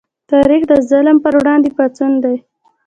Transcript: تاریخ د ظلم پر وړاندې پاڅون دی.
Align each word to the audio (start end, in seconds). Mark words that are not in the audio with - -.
تاریخ 0.31 0.61
د 0.71 0.73
ظلم 0.89 1.17
پر 1.23 1.33
وړاندې 1.39 1.69
پاڅون 1.77 2.11
دی. 2.23 2.35